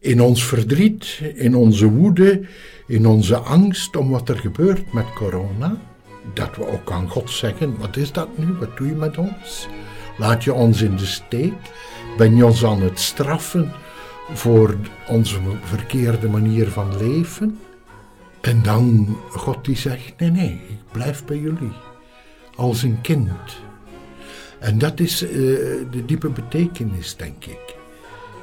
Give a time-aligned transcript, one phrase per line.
[0.00, 2.40] In ons verdriet, in onze woede,
[2.86, 5.76] in onze angst om wat er gebeurt met corona,
[6.34, 8.52] dat we ook aan God zeggen: wat is dat nu?
[8.52, 9.68] Wat doe je met ons?
[10.18, 11.54] Laat je ons in de steek?
[12.16, 13.72] Ben je ons aan het straffen
[14.32, 14.76] voor
[15.08, 17.58] onze verkeerde manier van leven?
[18.40, 21.72] En dan God die zegt: nee, nee, ik blijf bij jullie
[22.56, 23.62] als een kind.
[24.58, 25.30] En dat is uh,
[25.90, 27.79] de diepe betekenis, denk ik.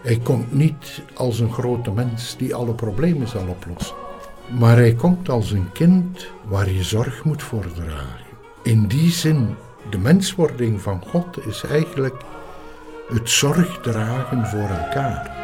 [0.01, 3.95] Hij komt niet als een grote mens die alle problemen zal oplossen.
[4.59, 8.25] Maar hij komt als een kind waar je zorg moet voor dragen.
[8.63, 9.55] In die zin,
[9.89, 12.15] de menswording van God is eigenlijk
[13.07, 15.35] het zorgdragen voor elkaar.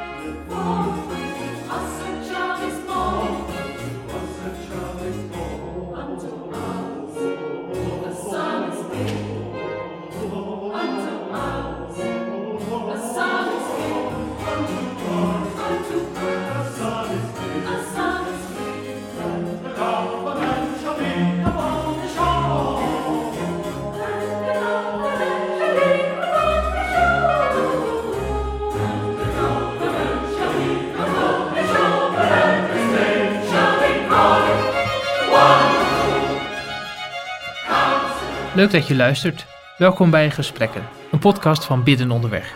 [38.56, 39.46] Leuk dat je luistert.
[39.78, 42.54] Welkom bij Gesprekken, een podcast van Bidden Onderweg.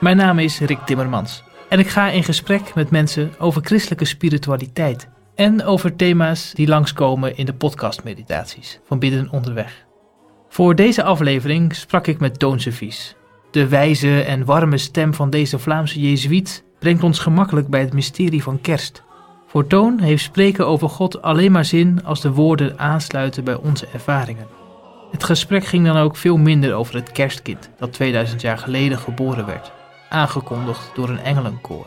[0.00, 5.08] Mijn naam is Rick Timmermans en ik ga in gesprek met mensen over christelijke spiritualiteit
[5.34, 9.84] en over thema's die langskomen in de podcastmeditaties van Bidden Onderweg.
[10.48, 13.16] Voor deze aflevering sprak ik met Toon Vies.
[13.50, 18.42] De wijze en warme stem van deze Vlaamse Jezuïet brengt ons gemakkelijk bij het mysterie
[18.42, 19.02] van kerst.
[19.46, 23.86] Voor Toon heeft spreken over God alleen maar zin als de woorden aansluiten bij onze
[23.92, 24.59] ervaringen.
[25.10, 29.46] Het gesprek ging dan ook veel minder over het kerstkind dat 2000 jaar geleden geboren
[29.46, 29.72] werd,
[30.08, 31.86] aangekondigd door een engelenkoor.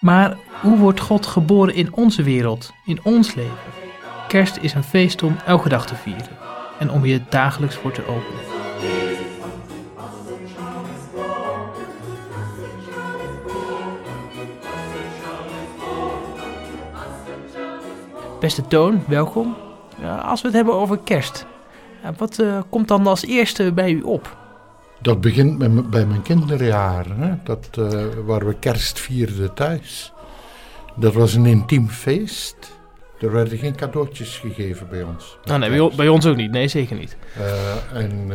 [0.00, 3.56] Maar hoe wordt God geboren in onze wereld, in ons leven?
[4.28, 6.38] Kerst is een feest om elke dag te vieren
[6.78, 8.52] en om je dagelijks voor te openen.
[18.40, 19.56] Beste Toon, welkom.
[20.22, 21.46] Als we het hebben over kerst,
[22.16, 24.36] wat uh, komt dan als eerste bij u op?
[25.00, 27.34] Dat begint met, bij mijn kinderjaren, hè?
[27.44, 30.12] Dat, uh, waar we kerst vierden thuis.
[30.96, 32.72] Dat was een intiem feest.
[33.20, 35.38] Er werden geen cadeautjes gegeven bij ons.
[35.44, 36.50] Ah, nee, bij, ons ook niet.
[36.50, 37.16] Nee, zeker niet.
[37.38, 38.30] Uh, en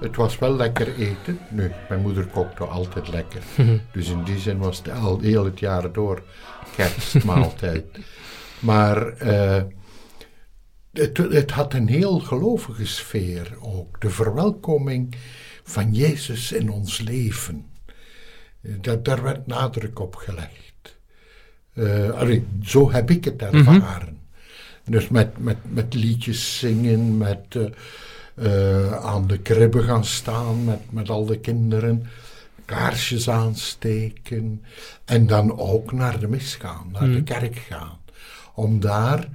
[0.00, 1.38] het was wel lekker eten.
[1.50, 3.40] Nu, mijn moeder kookte altijd lekker.
[3.92, 6.22] dus in die zin was het al heel het jaar door
[6.76, 7.84] kerstmaaltijd.
[8.58, 9.12] maar
[10.92, 14.00] het, het, had een heel gelovige sfeer ook.
[14.00, 15.14] De verwelkoming
[15.62, 17.66] van Jezus in ons leven.
[18.60, 20.98] Dat, daar werd nadruk op gelegd.
[21.74, 24.18] Uh, zo heb ik het ervaren.
[24.84, 27.66] Dus met, met, met liedjes zingen, met uh,
[28.34, 32.06] uh, aan de kribben gaan staan met, met al de kinderen,
[32.64, 34.64] kaarsjes aansteken
[35.04, 37.98] en dan ook naar de mis gaan, naar de kerk gaan.
[38.54, 39.28] Om daar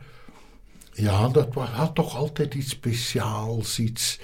[0.93, 4.19] ja, dat had toch altijd iets speciaals, iets...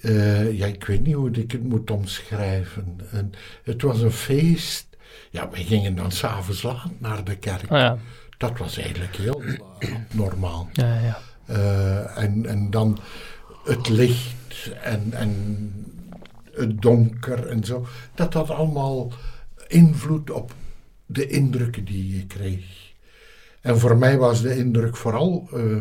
[0.00, 3.00] Uh, ja, ik weet niet hoe ik het moet omschrijven.
[3.10, 3.32] En
[3.62, 4.86] het was een feest.
[5.30, 7.70] Ja, we gingen dan s'avonds laat naar de kerk.
[7.70, 7.98] Oh ja.
[8.38, 9.42] Dat was eigenlijk heel
[10.12, 10.68] normaal.
[10.72, 11.18] Ja, ja.
[11.50, 12.98] Uh, en, en dan
[13.64, 15.72] het licht en, en
[16.52, 17.86] het donker en zo.
[18.14, 19.12] Dat had allemaal
[19.68, 20.54] invloed op
[21.06, 22.85] de indrukken die je kreeg.
[23.66, 25.80] En voor mij was de indruk vooral, uh,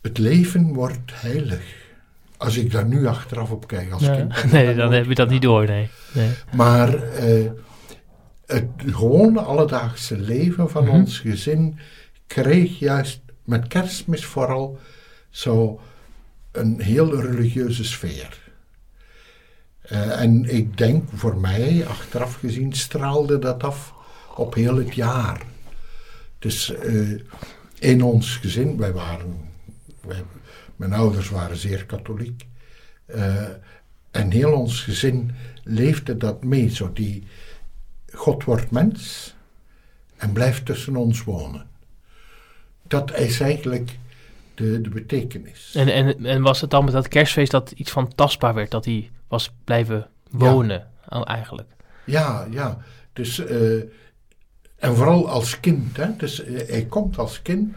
[0.00, 1.86] het leven wordt heilig.
[2.36, 4.44] Als ik daar nu achteraf op kijk als kind.
[4.52, 5.88] Nee, dan heb je dat niet door, nee.
[6.14, 6.30] nee.
[6.54, 7.50] Maar uh,
[8.46, 10.98] het gewone alledaagse leven van mm -hmm.
[10.98, 11.78] ons gezin
[12.26, 14.78] kreeg juist met kerstmis vooral
[15.30, 15.80] zo
[16.52, 18.38] een heel religieuze sfeer.
[19.92, 23.96] Uh, en ik denk voor mij, achteraf gezien, straalde dat af
[24.38, 25.42] op heel het jaar.
[26.38, 27.20] Dus uh,
[27.78, 29.50] in ons gezin, wij waren,
[30.00, 30.24] wij,
[30.76, 32.46] mijn ouders waren zeer katholiek.
[33.06, 33.48] Uh,
[34.10, 35.30] en heel ons gezin
[35.62, 37.26] leefde dat mee, zo die
[38.12, 39.34] God wordt mens
[40.16, 41.66] en blijft tussen ons wonen.
[42.82, 43.98] Dat is eigenlijk
[44.54, 45.74] de, de betekenis.
[45.74, 48.84] En, en, en was het dan met dat kerstfeest dat iets van tastbaar werd, dat
[48.84, 51.24] hij was blijven wonen ja.
[51.24, 51.68] eigenlijk?
[52.04, 52.78] Ja, ja.
[53.12, 53.82] Dus uh,
[54.78, 55.96] en vooral als kind.
[55.96, 56.16] Hè?
[56.16, 57.76] Dus eh, hij komt als kind.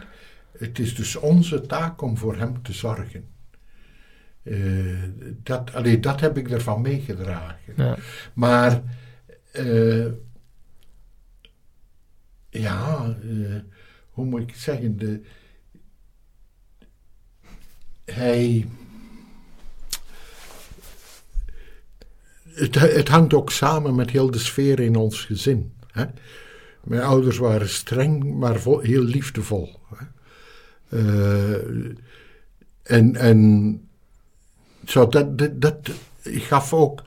[0.58, 3.30] Het is dus onze taak om voor hem te zorgen.
[4.42, 5.02] Uh,
[5.42, 7.74] dat, allee, dat heb ik ervan meegedragen.
[7.76, 7.96] Ja.
[8.32, 8.82] Maar
[9.52, 10.06] uh,
[12.50, 13.56] ja, eh,
[14.10, 14.96] hoe moet ik het zeggen?
[14.96, 15.20] De,
[18.04, 18.66] hij.
[22.48, 25.74] Het, het hangt ook samen met heel de sfeer in ons gezin.
[25.86, 26.04] Hè?
[26.84, 29.80] Mijn ouders waren streng, maar heel liefdevol.
[30.88, 31.54] Eh,
[32.82, 33.80] en en
[34.86, 35.90] zo, dat, dat,
[36.22, 37.02] gaf ook.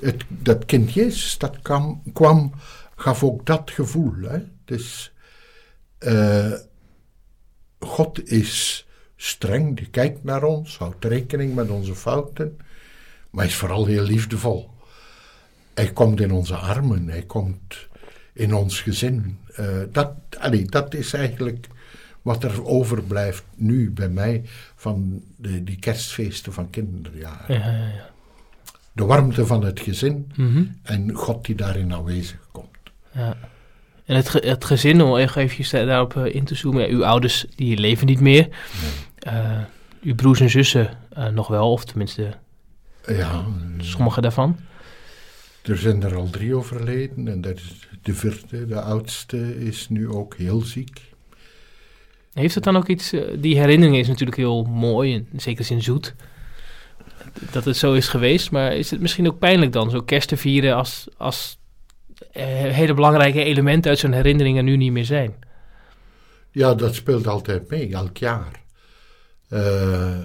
[0.00, 2.52] Het, dat kind Jezus dat kwam, kwam,
[2.96, 4.14] gaf ook dat gevoel.
[4.22, 4.38] Hè?
[4.64, 5.12] Dus
[5.98, 6.52] eh,
[7.78, 8.86] God is
[9.16, 12.56] streng, die kijkt naar ons, houdt rekening met onze fouten,
[13.30, 14.70] maar is vooral heel liefdevol.
[15.74, 17.88] Hij komt in onze armen, hij komt
[18.34, 19.38] in ons gezin.
[19.54, 21.66] Eh, dat, allee, dat is eigenlijk
[22.22, 24.42] wat er overblijft nu bij mij
[24.76, 27.58] van de, die kerstfeesten van kinderjaren.
[27.58, 28.10] Ja, ja, ja.
[28.92, 30.64] De warmte van het gezin Mhm.
[30.82, 32.76] en God die daarin aanwezig komt.
[33.12, 33.36] Ja.
[34.04, 36.88] En het, het gezin, om even daarop eh, in te zoomen.
[36.88, 38.48] Uw ouders die leven niet meer.
[39.18, 39.60] Eh,
[40.02, 40.98] uw broers en zussen
[41.32, 42.34] nog wel, of tenminste
[43.06, 43.44] Ja,
[43.78, 44.58] sommige daarvan.
[45.68, 50.08] Er zijn er al drie overleden en dat is de vierde, de oudste, is nu
[50.08, 51.00] ook heel ziek.
[52.32, 53.12] Heeft het dan ook iets...
[53.12, 56.14] eh, die herinnering is natuurlijk heel mooi, en in zekere zin zoet.
[57.50, 58.50] Dat het zo is geweest.
[58.50, 60.76] Maar is het misschien ook pijnlijk dan, zo kerst te vieren...
[60.76, 61.58] als, als
[62.32, 65.34] eh, hele belangrijke elementen uit zo'n herinnering er nu niet meer zijn?
[66.50, 68.62] Ja, dat speelt altijd mee, elk jaar.
[69.48, 70.18] Eh,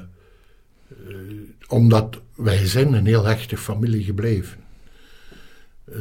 [1.68, 4.68] omdat wij zijn een heel hechte familie gebleven.
[5.94, 6.00] Eh,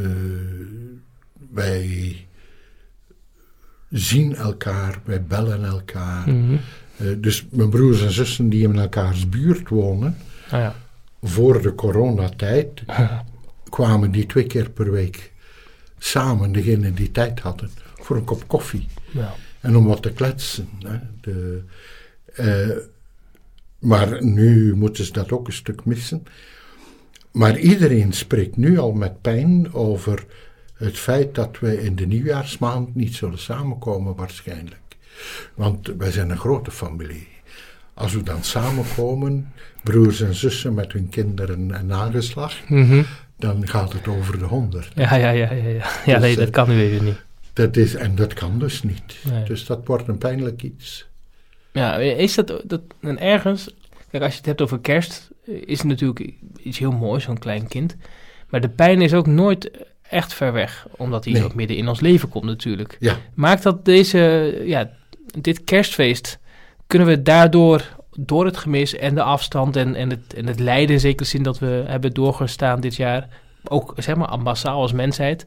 [1.50, 2.16] wij
[3.90, 6.30] zien elkaar, wij bellen elkaar.
[6.30, 6.56] Mhm.
[6.96, 10.74] Eh, dus mijn broers en zussen die in elkaars buurt wonen, Ah, ja.
[11.22, 12.82] voor de coronatijd,
[13.70, 15.32] kwamen die twee keer per week
[15.98, 18.86] samen, degenen die tijd hadden, voor een kop koffie.
[19.10, 19.34] Ja.
[19.60, 20.68] En om wat te kletsen.
[20.86, 20.98] Hè.
[21.20, 21.62] De,
[22.34, 22.76] eh,
[23.78, 26.22] maar nu moeten ze dat ook een stuk missen.
[27.32, 30.24] Maar iedereen spreekt nu al met pijn over
[30.74, 34.80] het feit dat we in de nieuwjaarsmaand niet zullen samenkomen waarschijnlijk.
[35.54, 37.28] Want wij zijn een grote familie.
[37.94, 39.52] Als we dan samenkomen,
[39.82, 43.02] broers en zussen met hun kinderen en nageslacht, Mhm.
[43.36, 44.92] dan gaat het over de honderd.
[44.94, 45.90] ja, ja, ja, ja, ja.
[46.04, 47.22] Ja, Dus, nee, eh, dat kan nu even niet.
[47.52, 49.16] Dat is, en dat kan dus niet.
[49.30, 49.42] Nee.
[49.44, 51.08] Dus dat wordt een pijnlijk iets.
[51.72, 53.74] Ja, is dat, dat en ergens...
[54.10, 57.68] Kijk, als je het hebt over kerst, eh, is natuurlijk iets heel moois, zo'n klein
[57.68, 57.96] kind.
[58.48, 59.70] Maar de pijn is ook nooit
[60.02, 61.44] echt ver weg, omdat hij Nee.
[61.44, 62.96] ook midden in ons leven komt natuurlijk.
[63.00, 63.16] Ja.
[63.34, 64.18] Maakt dat deze,
[64.64, 64.90] ja,
[65.40, 66.38] dit kerstfeest,
[66.86, 70.94] kunnen we daardoor, door het gemis en de afstand en, en, het, en het lijden
[70.94, 73.28] in zekere zin dat we hebben doorgestaan dit jaar,
[73.64, 75.46] ook zeg maar massaal als mensheid,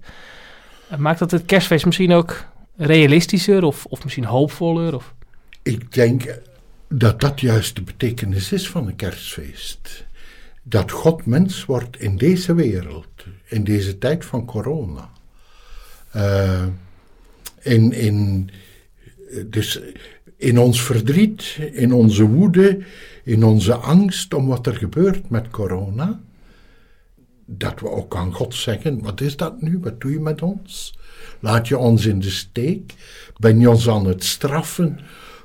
[0.98, 2.46] maakt dat het kerstfeest misschien ook
[2.78, 4.96] realistischer of, of misschien hoopvoller?
[4.96, 5.14] Of?
[5.64, 6.24] Ik denk
[6.94, 10.06] dat dat juist de betekenis is van een kerstfeest.
[10.64, 15.10] Dat God mens wordt in deze wereld, in deze tijd van corona.
[16.12, 16.66] Eh,
[17.60, 18.50] in, in,
[19.46, 19.82] dus
[20.38, 22.80] in ons verdriet, in onze woede,
[23.24, 26.22] in onze angst om wat er gebeurt met corona.
[27.46, 29.80] Dat we ook aan God zeggen: wat is dat nu?
[29.80, 30.98] Wat doe je met ons?
[31.40, 32.94] Laat je ons in de steek?
[33.38, 35.00] Ben je ons aan het straffen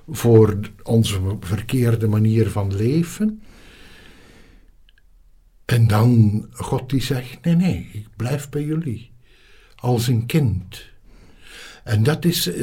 [0.08, 3.42] voor onze verkeerde manier van leven?
[5.64, 9.10] En dan God die zegt: nee, nee, ik blijf bij jullie.
[9.74, 10.84] Als een kind.
[11.84, 12.54] En dat is eh,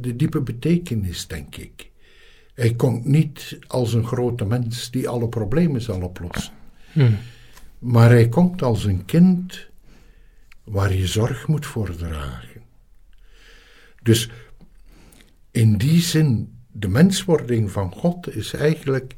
[0.00, 1.90] de diepe betekenis, denk ik.
[2.54, 6.52] Hij komt niet als een grote mens die alle problemen zal oplossen.
[6.92, 7.12] Hm.
[7.78, 9.68] Maar hij komt als een kind
[10.64, 12.62] waar je zorg moet voor dragen.
[14.02, 14.30] Dus
[15.50, 19.14] in die zin, de menswording van God is eigenlijk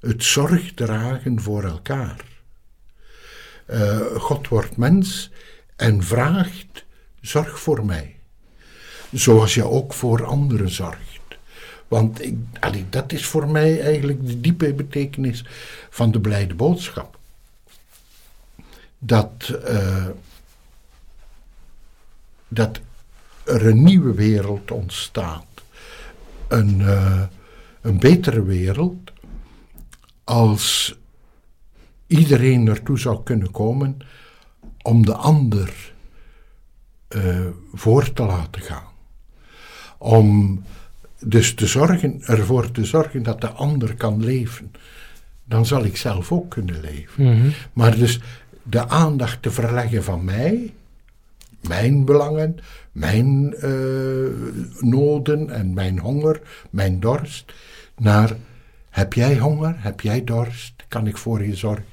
[0.00, 2.24] het zorg dragen voor elkaar.
[3.66, 5.30] Eh, God wordt mens
[5.76, 6.84] en vraagt:
[7.20, 8.16] zorg voor mij.
[9.12, 11.20] Zoals je ook voor anderen zorgt.
[11.88, 12.36] Want ik,
[12.90, 15.44] dat is voor mij eigenlijk de diepe betekenis
[15.90, 17.18] van de blijde boodschap.
[18.98, 20.06] Dat, eh,
[22.48, 22.80] dat
[23.44, 25.55] er een nieuwe wereld ontstaat.
[26.48, 27.22] Een, eh,
[27.80, 29.12] een betere wereld.
[30.24, 30.96] Als
[32.06, 33.96] iedereen naartoe zou kunnen komen
[34.82, 35.92] om de ander
[37.08, 38.94] eh, voor te laten gaan.
[39.98, 40.62] Om
[41.20, 44.72] dus te zorgen, ervoor te zorgen dat de ander kan leven.
[45.44, 47.24] Dan zal ik zelf ook kunnen leven.
[47.24, 47.48] Mhm.
[47.72, 48.20] Maar dus
[48.62, 50.74] de aandacht te verleggen van mij,
[51.68, 52.58] mijn belangen,
[52.92, 53.70] mijn eh,
[54.80, 57.52] noden en mijn honger, mijn dorst,
[57.96, 58.36] naar
[58.90, 61.84] heb jij honger, heb jij dorst, kan ik voor je zorgen.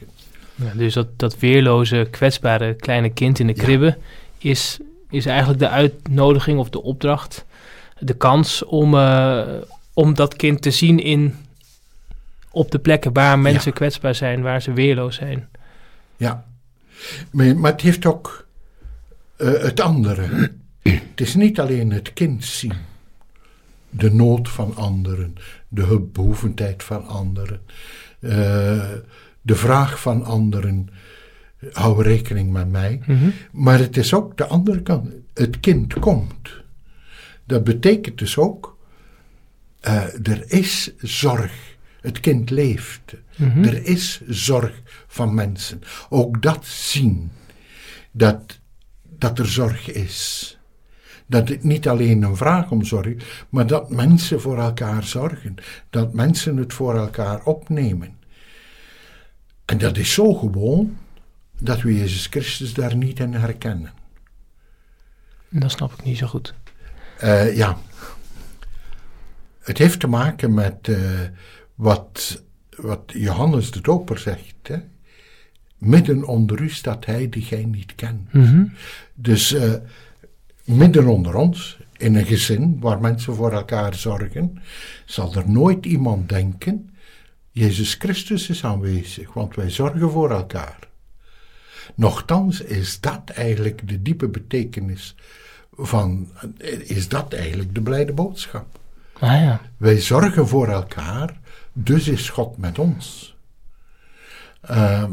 [0.56, 3.98] Ja, dus dat, dat weerloze, kwetsbare kleine kind in de kribbe
[4.38, 7.46] is, is eigenlijk de uitnodiging of de opdracht,
[8.00, 9.48] de kans om, uh,
[9.94, 11.36] om dat kind te zien in,
[12.52, 15.50] op de plekken waar mensen kwetsbaar zijn, waar ze weerloos zijn.
[16.18, 16.46] Ja,
[17.32, 18.43] maar, maar het heeft ook
[19.44, 20.52] uh, het andere.
[20.82, 22.74] het is niet alleen het kind zien,
[23.90, 25.36] de nood van anderen,
[25.68, 27.62] de hulpbehoevendheid van anderen,
[28.20, 28.32] uh,
[29.42, 30.90] de vraag van anderen.
[31.72, 33.02] Hou rekening met mij.
[33.06, 33.30] Mhm.
[33.52, 35.10] Maar het is ook de andere kant.
[35.34, 36.62] Het kind komt.
[37.46, 38.78] Dat betekent dus ook,
[39.88, 41.72] uh, er is zorg.
[42.02, 43.02] Het kind leeft.
[43.36, 43.64] Mhm.
[43.64, 45.82] Er is zorg van mensen.
[46.10, 47.32] Ook dat zien.
[48.12, 48.60] Dat,
[49.24, 50.58] dat er zorg is.
[51.26, 55.56] Dat het niet alleen een vraag om zorg, maar dat mensen voor elkaar zorgen.
[55.90, 58.18] Dat mensen het voor elkaar opnemen.
[59.66, 60.98] En dat is zo gewoon
[61.60, 63.94] dat we Jezus Christus daar niet in herkennen.
[65.50, 66.54] Dat snap ik niet zo goed.
[67.24, 67.78] Uh, ja.
[69.60, 71.22] Het heeft te maken met uh,
[71.76, 74.56] wat, wat Johannes de Doper zegt.
[74.62, 74.78] Hè?
[75.84, 78.34] Midden onder u staat hij die gij niet kent.
[78.34, 78.74] Mm -hmm.
[79.14, 79.74] Dus uh,
[80.64, 84.62] midden onder ons, in een gezin waar mensen voor elkaar zorgen,
[85.06, 86.90] zal er nooit iemand denken:
[87.52, 90.80] Jezus Christus is aanwezig, want wij zorgen voor elkaar.
[91.96, 95.16] Nochtans is dat eigenlijk de diepe betekenis
[95.72, 96.28] van,
[96.84, 98.80] is dat eigenlijk de blijde boodschap.
[99.20, 99.62] Ah, ja.
[99.78, 101.40] Wij zorgen voor elkaar,
[101.74, 103.36] dus is God met ons.
[104.72, 105.04] Uh,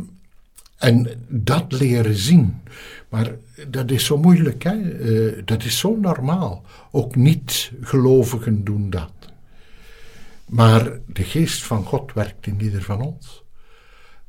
[0.80, 2.60] en dat leren zien.
[3.08, 3.34] Maar
[3.68, 4.74] dat is zo moeilijk, hè?
[4.74, 6.64] Uh, dat is zo normaal.
[6.90, 9.12] Ook niet-gelovigen doen dat.
[10.46, 13.42] Maar de geest van God werkt in ieder van ons.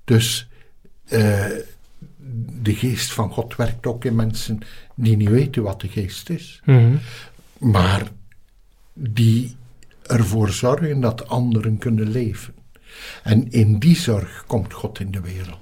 [0.04, 0.50] Dus
[1.06, 1.46] uh,
[2.62, 4.60] de geest van God werkt ook in mensen
[4.96, 6.62] die niet weten wat de geest is.
[6.66, 7.00] Mm -hmm.
[7.72, 8.08] Maar
[8.94, 9.56] die
[10.04, 12.54] ervoor zorgen dat anderen kunnen leven.
[13.24, 15.60] En in die zorg komt God in de wereld.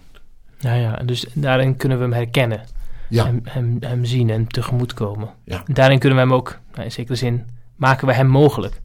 [0.59, 2.61] Ja, ja, dus daarin kunnen we hem herkennen.
[3.09, 3.25] Ja.
[3.25, 5.29] Hem, hem, hem zien en tegemoetkomen.
[5.43, 5.63] Ja.
[5.65, 8.81] Daarin kunnen we hem ook, nou, in zekere zin, maken we hem mogelijk.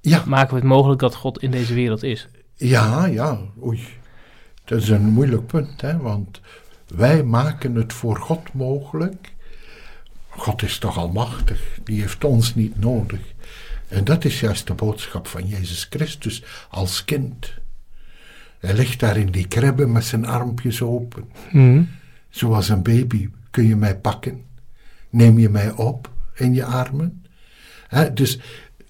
[0.00, 0.22] Ja.
[0.26, 2.28] Maken we het mogelijk dat God in deze wereld is.
[2.56, 3.86] Ja, ja, oei.
[4.64, 6.40] Dat is een moeilijk punt, hè, want
[6.86, 9.32] wij maken het voor God mogelijk.
[10.28, 13.20] God is toch almachtig, die heeft ons niet nodig.
[13.88, 17.54] En dat is juist de boodschap van Jezus Christus als kind.
[18.62, 21.30] Hij ligt daar in die kribbe met zijn armpjes open.
[21.50, 21.88] Mm.
[22.28, 24.44] Zoals een baby kun je mij pakken.
[25.10, 27.24] Neem je mij op in je armen.
[27.88, 28.38] He, dus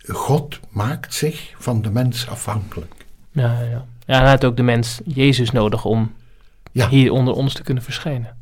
[0.07, 2.95] God maakt zich van de mens afhankelijk.
[3.31, 3.87] Ja, ja.
[4.07, 6.15] ja hij had ook de mens Jezus nodig om
[6.73, 6.89] ja.
[6.89, 8.37] hier onder ons te kunnen verschijnen.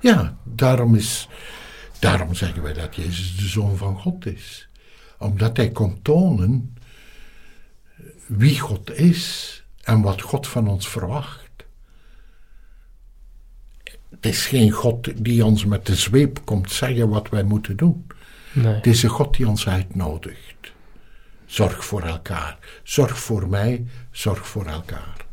[0.00, 1.28] Ja, daarom, is,
[1.98, 4.68] daarom zeggen wij dat Jezus de Zoon van God is.
[5.18, 6.76] Omdat hij komt tonen
[8.26, 11.50] wie God is en wat God van ons verwacht.
[14.10, 18.06] Het is geen God die ons met de zweep komt zeggen wat wij moeten doen.
[18.52, 18.74] Nee.
[18.74, 20.72] Het is een God die ons uitnodigt.
[21.46, 22.58] Zorg voor elkaar.
[22.82, 23.86] Zorg voor mij.
[24.10, 25.26] Zorg voor elkaar.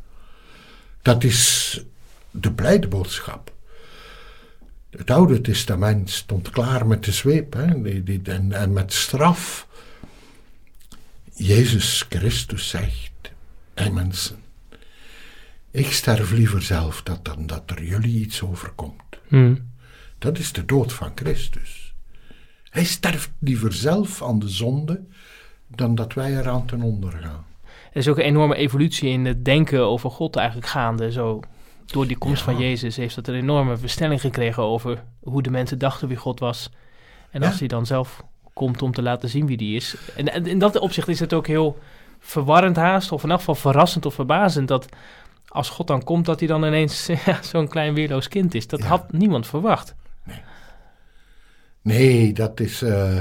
[1.01, 1.83] Dat is
[2.31, 3.53] de blijde boodschap.
[4.89, 7.65] Het Oude Testament stond klaar met de zweep hè,
[8.49, 9.67] en met straf.
[11.33, 13.08] Jezus Christus zegt:
[13.79, 14.35] Hé mensen,
[15.71, 19.19] ik sterf liever zelf dat, dan dat er jullie iets overkomt.
[19.27, 19.71] Mm.
[20.17, 21.93] Dat is de dood van Christus.
[22.69, 25.01] Hij sterft liever zelf aan de zonde
[25.67, 27.45] dan dat wij eraan ten onder gaan.
[27.91, 31.11] Er is ook een enorme evolutie in het denken over God eigenlijk gaande.
[31.11, 31.39] Zo,
[31.85, 32.51] door die komst Ja.
[32.51, 36.39] van Jezus heeft dat een enorme verstelling gekregen over hoe de mensen dachten wie God
[36.39, 36.69] was.
[37.31, 37.59] En als Ja.
[37.59, 39.95] hij dan zelf komt om te laten zien wie die is.
[40.15, 41.77] En, en in dat opzicht is het ook heel
[42.19, 44.85] verwarrend haast, of in elk geval verrassend of verbazend, dat
[45.47, 48.67] als God dan komt, dat hij dan ineens ja, zo'n klein weerloos kind is.
[48.67, 48.85] Dat Ja.
[48.87, 49.95] had niemand verwacht.
[51.81, 52.81] Nee, dat is.
[52.81, 53.19] eh,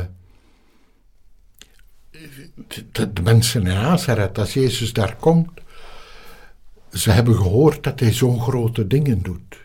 [2.92, 5.50] de, de mensen in Nazareth, als Jezus daar komt,
[6.92, 9.56] ze hebben gehoord dat hij zo'n grote dingen doet.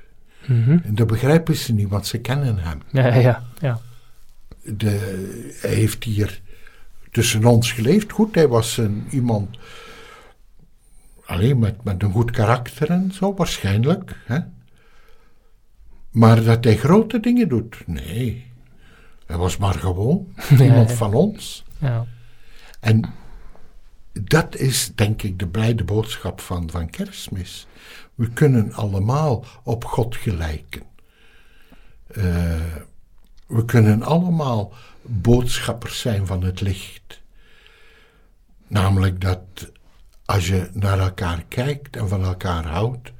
[0.46, 0.78] Mhm.
[0.84, 2.82] En dat begrijpen ze niet, want ze kennen hem.
[2.92, 3.80] Ja, ja, ja.
[4.64, 4.90] De,
[5.62, 6.42] hij heeft hier
[7.14, 8.12] tussen ons geleefd.
[8.12, 9.58] Goed, hij was een, iemand
[11.26, 14.16] alleen met, met een goed karakter en zo, waarschijnlijk.
[14.26, 14.40] Hè?
[16.12, 18.52] Maar dat hij grote dingen doet, nee.
[19.26, 21.64] Hij was maar gewoon, iemand van ons.
[21.78, 22.06] Ja.
[22.80, 23.14] En
[24.12, 27.68] dat is denk ik de blijde boodschap van, van kerstmis.
[28.16, 30.84] We kunnen allemaal op God gelijken.
[32.08, 32.62] Eh,
[33.48, 37.22] we kunnen allemaal boodschappers zijn van het licht.
[38.68, 39.72] Namelijk dat
[40.26, 43.12] als je naar elkaar kijkt en van elkaar houdt,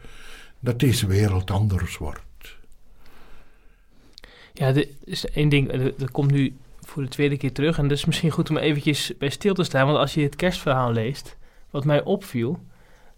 [0.60, 2.22] dat deze wereld anders wordt.
[4.54, 7.78] Ja, er is één ding, er, er komt nu voor de tweede keer terug.
[7.78, 9.86] En dat is misschien goed om eventjes bij stil te staan.
[9.86, 11.38] Want als je het kerstverhaal leest,
[11.70, 12.60] wat mij opviel.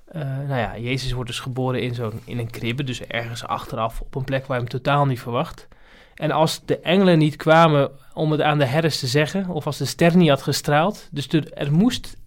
[0.05, 4.01] eh, nou ja, Jezus wordt dus geboren in, zo'n, in een kribbe, dus ergens achteraf
[4.01, 5.67] op een plek waar je hem totaal niet verwacht.
[6.15, 9.77] En als de engelen niet kwamen om het aan de herders te zeggen, of als
[9.77, 12.17] de ster niet had gestraald, dus er, er moest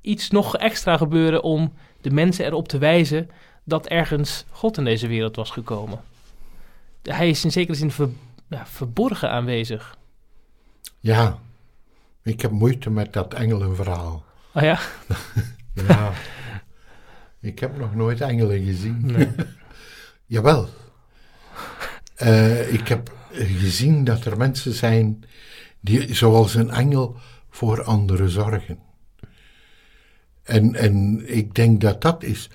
[0.00, 3.30] iets nog extra gebeuren om de mensen erop te wijzen
[3.64, 6.00] dat ergens God in deze wereld was gekomen.
[7.02, 8.08] Hij is in zekere zin ver-
[8.48, 9.96] ja, verborgen aanwezig.
[11.00, 11.38] Ja,
[12.22, 14.24] ik heb moeite met dat engelenverhaal.
[14.54, 14.78] Oh ja?
[15.88, 16.12] Ja,
[17.40, 19.00] ik heb nog nooit engelen gezien.
[19.00, 19.30] Nee.
[20.26, 20.68] Jawel.
[22.14, 25.24] Eh, ik heb gezien dat er mensen zijn
[25.80, 27.16] die, zoals een engel,
[27.50, 28.78] voor anderen zorgen.
[30.42, 32.50] En, en ik denk dat dat is.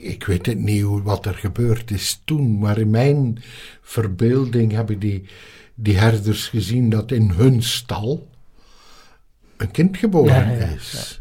[0.00, 3.42] Ik weet het niet hoe- wat er gebeurd is toen, maar in mijn
[3.82, 5.28] verbeelding hebben die,
[5.74, 8.28] die herders gezien dat in hun stal
[9.56, 11.20] een kind geboren Ja, ja, is.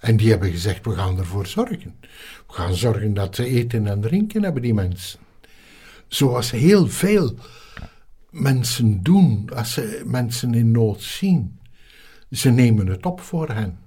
[0.00, 1.94] En die hebben gezegd, we gaan ervoor zorgen.
[2.46, 5.18] We gaan zorgen dat ze eten en drinken hebben, die mensen.
[6.14, 7.34] Zoals heel veel
[8.30, 11.58] mensen doen als ze mensen in nood zien.
[12.30, 13.78] Ze nemen het op voor hen.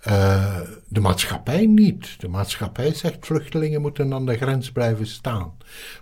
[0.00, 2.20] Eh, de maatschappij niet.
[2.20, 5.52] De maatschappij zegt vluchtelingen moeten aan de grens blijven staan.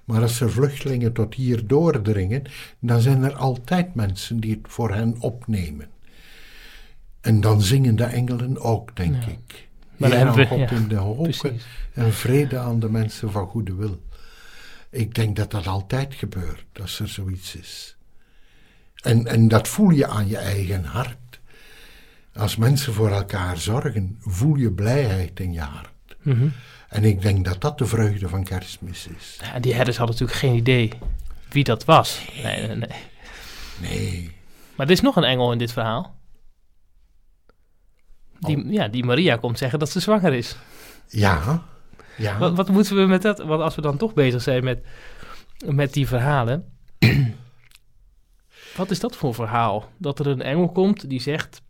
[0.04, 2.42] Maar als er vluchtelingen tot hier doordringen,
[2.78, 5.88] dan zijn er altijd mensen die het voor hen opnemen.
[7.20, 9.28] En dan zingen de engelen ook, denk Ja.
[9.28, 9.68] ik.
[9.96, 11.66] Maar dan Heer aan God ja, in de precies.
[11.92, 14.00] en vrede aan de mensen van goede wil.
[14.94, 17.96] Ik denk dat dat altijd gebeurt als er zoiets is.
[19.02, 21.40] En, en dat voel je aan je eigen hart.
[22.34, 26.16] Als mensen voor elkaar zorgen, voel je blijheid in je hart.
[26.22, 26.48] Mhm.
[26.88, 29.38] En ik denk dat dat de vreugde van kerstmis is.
[29.40, 30.92] Ja, die herders hadden natuurlijk geen idee
[31.48, 32.20] wie dat was.
[32.42, 32.88] Nee, nee, nee.
[33.80, 34.30] Nee,
[34.76, 36.16] Maar er is nog een engel in dit verhaal.
[38.38, 40.56] Die, ja, die Maria komt zeggen dat ze zwanger is.
[41.08, 41.64] ja,
[42.16, 42.38] ja.
[42.38, 43.38] Wat, wat moeten we met dat?
[43.38, 44.84] Want als we dan toch bezig zijn met,
[45.66, 46.72] met die verhalen.
[48.76, 49.88] wat is dat voor verhaal?
[49.96, 51.62] Dat er een engel komt die zegt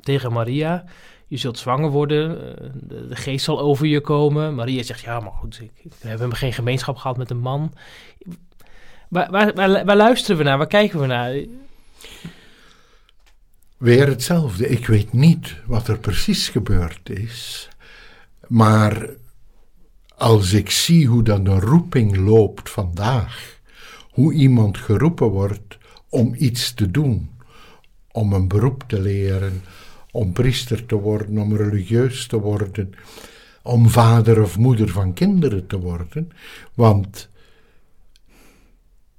[0.00, 0.84] tegen Maria:
[1.26, 4.54] Je zult zwanger worden, eh, de, de geest zal over je komen.
[4.54, 7.72] Maria zegt: Ja, maar goed, ik, ik, we hebben geen gemeenschap gehad met een man.
[9.08, 10.58] Waar, waar, waar, waar luisteren we naar?
[10.58, 11.44] Waar kijken we naar?
[13.76, 14.68] Weer hetzelfde.
[14.68, 17.68] Ik weet niet wat er precies gebeurd is.
[18.46, 19.08] Maar
[20.16, 23.60] als ik zie hoe dan een roeping loopt vandaag,
[24.10, 27.30] hoe iemand geroepen wordt om iets te doen,
[28.12, 29.62] om een beroep te leren,
[30.10, 32.94] om priester te worden, om religieus te worden,
[33.62, 36.32] om vader of moeder van kinderen te worden.
[36.74, 37.28] Want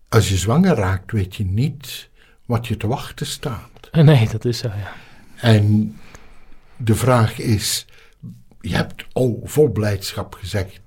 [0.10, 2.10] als je zwanger raakt, weet je niet
[2.46, 3.70] wat je te wachten staat.
[3.92, 4.94] Nee, dat is zo, ja.
[5.36, 5.96] En
[6.78, 7.86] de vraag is:
[8.62, 10.82] je hebt oh, vol blijdschap gezegd,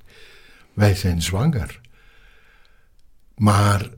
[0.80, 1.80] wij zijn zwanger.
[3.36, 3.88] Maar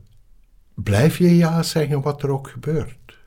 [0.73, 3.17] blijf je ja zeggen wat er ook gebeurt?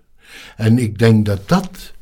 [0.56, 1.92] En ik denk dat dat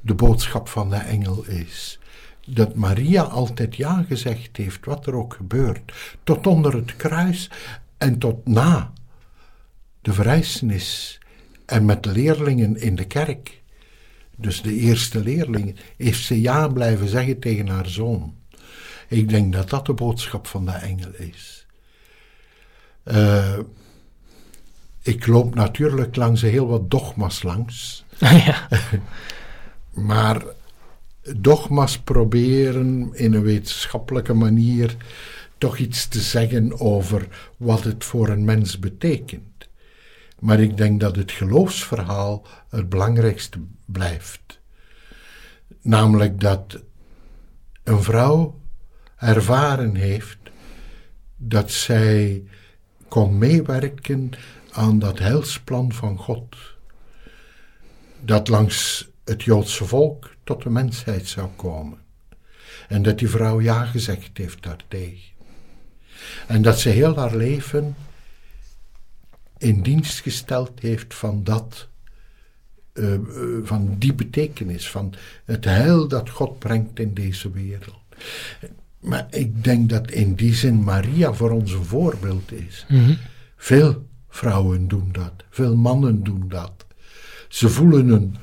[0.00, 1.98] de boodschap van de engel is.
[2.46, 5.92] Dat Maria altijd ja gezegd heeft, wat er ook gebeurt.
[6.24, 7.50] Tot onder het kruis
[7.98, 8.92] en tot na
[10.00, 11.18] de verrijzenis.
[11.66, 13.62] En met de leerlingen in de kerk.
[14.36, 18.39] Dus de eerste leerlingen, heeft ze ja blijven zeggen tegen haar zoon.
[19.10, 21.66] Ik denk dat dat de boodschap van de engel is.
[23.02, 23.58] Eh,
[25.02, 28.04] ik loop natuurlijk langs heel wat dogma's langs.
[28.18, 28.68] ja.
[29.90, 30.42] Maar
[31.36, 34.96] dogma's proberen in een wetenschappelijke manier
[35.58, 39.68] toch iets te zeggen over wat het voor een mens betekent.
[40.38, 44.60] Maar ik denk dat het geloofsverhaal het belangrijkste blijft.
[45.80, 46.82] Namelijk dat
[47.84, 48.59] een vrouw
[49.20, 50.38] ervaren heeft
[51.36, 52.42] dat zij
[53.08, 54.30] kon meewerken
[54.70, 56.56] aan dat heilsplan van God.
[58.20, 61.98] Dat langs het Joodse volk tot de mensheid zou komen.
[62.88, 65.30] En dat die vrouw ja gezegd heeft daartegen.
[66.46, 67.96] En dat ze heel haar leven
[69.58, 71.88] in dienst gesteld heeft van dat,
[72.92, 73.20] eh, eh,
[73.62, 77.98] van die betekenis, van het heil dat God brengt in deze wereld.
[79.00, 82.86] Maar ik denk dat in die zin Maria voor ons een voorbeeld is.
[83.56, 86.86] Veel vrouwen doen dat, veel mannen doen dat.
[87.48, 88.36] Ze voelen een,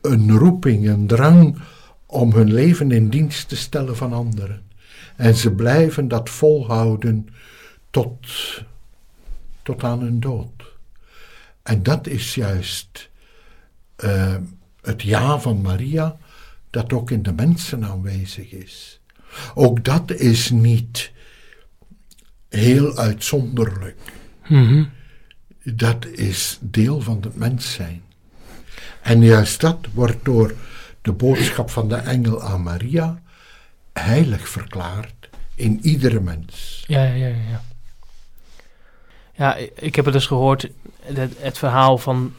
[0.00, 1.58] een roeping, een drang
[2.06, 4.62] om hun leven in dienst te stellen van anderen.
[5.16, 7.28] En ze blijven dat volhouden
[7.90, 8.26] tot,
[9.62, 10.74] tot aan hun dood.
[11.62, 13.10] En dat is juist
[14.04, 14.36] uh,
[14.80, 16.16] het ja van Maria,
[16.70, 18.95] dat ook in de mensen aanwezig is.
[19.54, 21.12] Ook dat is niet
[22.48, 23.98] heel uitzonderlijk.
[24.46, 24.84] Mhm.
[25.64, 28.02] Dat is deel van het mens zijn.
[29.02, 30.54] En juist dat wordt door
[31.02, 33.22] de boodschap van de engel aan Maria
[33.92, 36.84] heilig verklaard in iedere mens.
[36.86, 37.34] Ja, ja, ja.
[37.50, 37.60] Ja,
[39.34, 40.68] ja ik heb het dus gehoord,
[41.02, 42.34] het, het verhaal van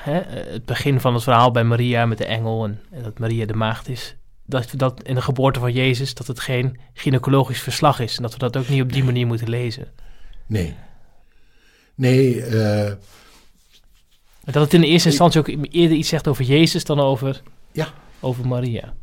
[0.00, 0.20] hè,
[0.52, 3.54] het begin van het verhaal bij Maria met de engel en, en dat Maria de
[3.54, 4.14] maagd is.
[4.46, 8.16] Dat, dat in de geboorte van Jezus, dat het geen gynaecologisch verslag is.
[8.16, 9.92] En dat we dat ook niet op die manier moeten lezen.
[10.46, 10.74] Nee.
[11.94, 12.92] Nee, eh,
[14.44, 17.88] Dat het in de eerste instantie ook eerder iets zegt over Jezus dan over, ja.
[18.20, 18.94] over Maria.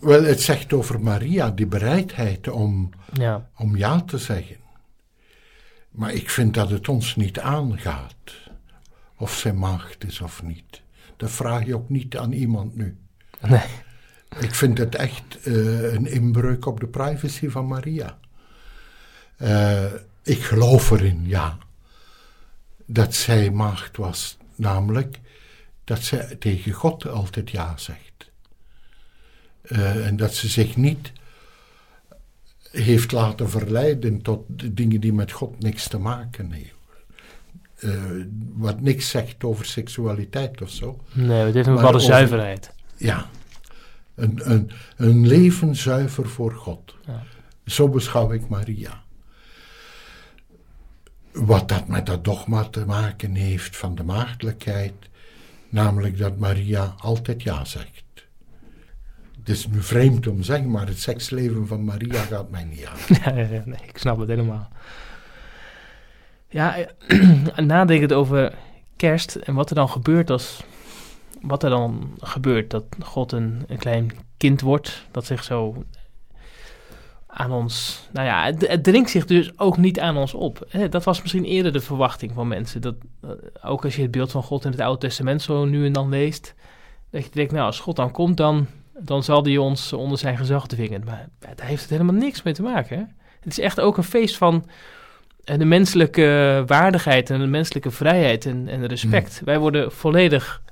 [0.00, 4.56] Wel, het zegt over Maria, die bereidheid om Ja, om ja te zeggen.
[5.90, 8.14] Maar ik vind dat het ons niet aangaat
[9.16, 10.82] of zij maagd is of niet.
[11.16, 12.96] Dat vraag je ook niet aan iemand nu.
[13.40, 13.60] nee.
[14.40, 18.18] Ik vind het echt eh, een inbreuk op de privacy van Maria.
[19.36, 19.84] Eh,
[20.22, 21.58] ik geloof erin, ja,
[22.86, 24.36] dat zij maagd was.
[24.54, 25.20] Namelijk
[25.84, 28.30] dat zij tegen God altijd ja zegt.
[29.62, 31.12] Eh, en dat ze zich niet
[32.70, 34.44] heeft laten verleiden tot
[34.76, 36.74] dingen die met God niks te maken hebben.
[38.54, 41.00] Wat niks zegt over seksualiteit of zo.
[41.12, 42.70] Nee, het heeft een bepaalde zuiverheid.
[42.96, 43.28] Ja,
[44.16, 46.94] een, een, een leven zuiver voor God.
[47.06, 47.22] Ja.
[47.64, 49.04] Zo beschouw ik Maria.
[51.32, 54.94] Wat dat met dat dogma te maken heeft van de maagdelijkheid,
[55.68, 58.04] namelijk dat Maria altijd ja zegt.
[59.38, 62.84] Het is nu vreemd om te zeggen, maar het seksleven van Maria gaat mij niet
[62.84, 63.34] aan.
[63.64, 64.68] Nee, ik snap het helemaal.
[66.48, 68.54] Ja, eh, nadenkend over
[68.96, 70.62] kerst en wat er dan gebeurt als...
[71.46, 75.84] Wat er dan gebeurt, dat God een, een klein kind wordt, dat zich zo
[77.26, 78.06] aan ons...
[78.12, 80.66] Nou ja, het, het dringt zich dus ook niet aan ons op.
[80.68, 82.80] Hè, Dat was misschien eerder de verwachting van mensen.
[82.80, 83.30] Dat, eh,
[83.62, 86.08] ook als je het beeld van God in het Oude Testament zo nu en dan
[86.08, 86.54] leest...
[87.10, 88.66] Dat je denkt, nou, als God dan komt, dan,
[88.98, 91.02] dan zal hij ons onder zijn gezag dwingen.
[91.04, 92.98] Maar daar heeft het helemaal niks mee te maken.
[92.98, 93.04] Hè?
[93.40, 94.68] Het is echt ook een feest van
[95.44, 99.42] eh, de menselijke waardigheid en de menselijke vrijheid en, en respect.
[99.44, 100.62] Wij worden volledig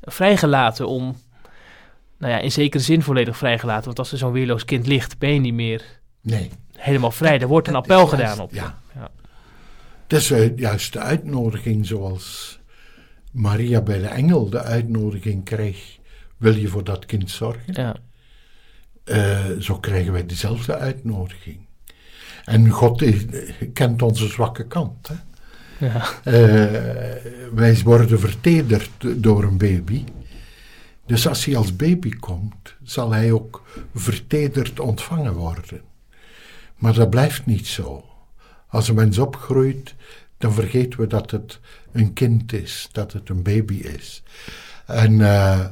[0.00, 1.16] vrijgelaten om,
[2.18, 3.84] nou ja, in zekere zin volledig vrijgelaten.
[3.84, 5.84] Want als er zo'n weerloos kind ligt, ben je niet meer
[6.20, 6.50] Nee.
[6.76, 7.40] helemaal vrij.
[7.40, 8.52] Er wordt een appel juist, gedaan op.
[8.52, 8.78] ja.
[8.94, 9.10] Ja.
[10.06, 12.58] Dat is eh, juist de uitnodiging zoals
[13.32, 15.98] Maria bij de engel de uitnodiging kreeg.
[16.36, 17.62] Wil je voor dat kind zorgen?
[17.72, 17.96] Ja.
[19.04, 21.58] Eh, zo krijgen wij dezelfde uitnodiging.
[22.44, 23.24] En God is-
[23.72, 25.08] kent onze zwakke kant.
[25.08, 25.14] Hè?
[25.78, 26.08] Ja.
[26.24, 26.34] Eh,
[27.54, 30.04] wij worden vertederd door een baby.
[31.06, 33.62] Dus als hij als baby komt, zal hij ook
[33.94, 35.80] vertederd ontvangen worden.
[36.76, 38.04] Maar dat blijft niet zo.
[38.66, 39.94] Als een mens opgroeit,
[40.38, 41.60] dan vergeten we dat het
[41.92, 44.22] een kind is, dat het een baby is.
[44.86, 45.66] En eh,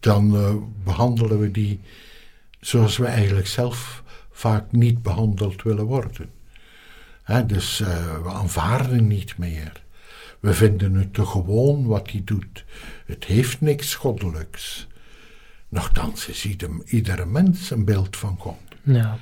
[0.00, 1.80] dan eh, behandelen we die
[2.60, 6.30] zoals we eigenlijk zelf vaak niet behandeld willen worden.
[7.46, 9.82] Dus eh, we aanvaarden niet meer.
[10.40, 12.64] We vinden het te gewoon wat hij doet.
[13.06, 14.86] Het heeft niks goddelijks.
[15.68, 18.58] Nochtans is ieder, iedere mens een beeld van God.
[18.82, 19.18] Ja.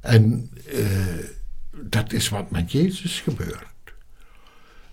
[0.00, 0.86] En eh,
[1.70, 3.66] dat is wat met Jezus gebeurt.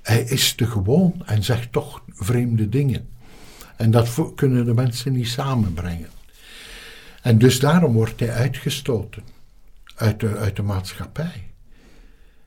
[0.02, 3.10] Hij is te gewoon en zegt toch vreemde dingen.
[3.76, 6.10] En dat kunnen de mensen niet samenbrengen.
[7.22, 9.24] En dus daarom wordt hij uitgestoten
[9.96, 11.55] uit de, uit de maatschappij.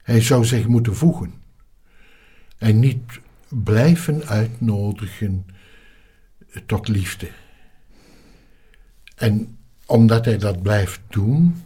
[0.09, 1.33] Hij zou zich moeten voegen.
[2.59, 5.47] En niet blijven uitnodigen
[6.66, 7.29] tot liefde.
[9.16, 11.62] En omdat hij dat blijft doen,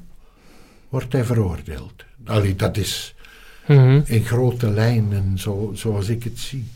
[0.88, 2.04] wordt hij veroordeeld.
[2.24, 3.14] Allee, dat is
[3.66, 4.00] Mhm.
[4.04, 6.66] in grote lijnen zo, zoals ik het zie.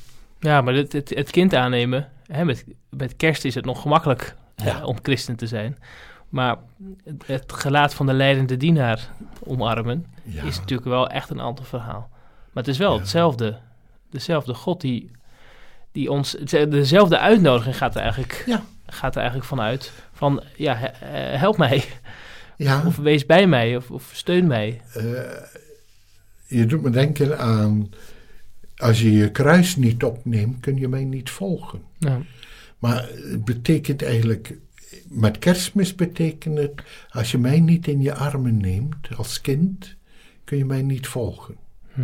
[0.40, 4.36] Ja, maar het, het, het kind aannemen, hè, met, met kerst is het nog gemakkelijk
[4.56, 4.84] Ja.
[4.84, 5.76] om christen te zijn.
[6.28, 6.56] Maar
[7.26, 9.08] het, gelaat van de leidende dienaar
[9.44, 12.08] omarmen Ja, is natuurlijk wel echt een ander verhaal.
[12.52, 13.58] Maar het is wel hetzelfde,
[14.10, 15.10] dezelfde God die,
[15.92, 16.30] die ons,
[16.68, 18.62] dezelfde uitnodiging gaat er eigenlijk, Ja.
[18.86, 19.92] gaat er eigenlijk vanuit.
[20.12, 21.84] Van, ja, he- help mij.
[22.56, 24.80] Ja, Of wees bij mij, of, of steun mij.
[24.94, 25.02] eh,
[26.46, 27.90] je doet me denken aan...
[28.76, 31.82] Als je je kruis niet opneemt, kun je mij niet volgen.
[32.78, 34.54] Maar het betekent eigenlijk...
[35.08, 36.82] Met kerstmis betekent het...
[37.10, 39.96] Als je mij niet in je armen neemt als kind,
[40.44, 41.56] kun je mij niet volgen.
[41.92, 42.00] Hm.